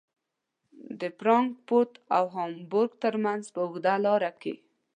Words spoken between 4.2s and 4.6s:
کې.